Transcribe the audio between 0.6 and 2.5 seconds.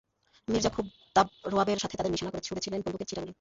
খুব দাব রোয়াবের সাথে তাদের নিশানা করে